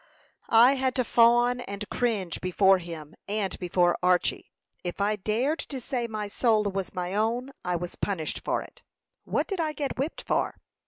"I 0.55 0.73
had 0.77 0.95
to 0.95 1.03
fawn 1.03 1.59
and 1.61 1.87
cringe 1.91 2.41
before 2.41 2.79
him, 2.79 3.13
and 3.27 3.55
before 3.59 3.99
Archy. 4.01 4.51
If 4.83 4.99
I 4.99 5.15
dared 5.15 5.59
to 5.59 5.79
say 5.79 6.07
my 6.07 6.27
soul 6.27 6.63
was 6.63 6.95
my 6.95 7.13
own, 7.13 7.51
I 7.63 7.75
was 7.75 7.93
punished 7.93 8.39
for 8.43 8.63
it. 8.63 8.81
What 9.25 9.45
did 9.45 9.59
I 9.59 9.73
get 9.73 9.99
whipped 9.99 10.23
for?" 10.25 10.55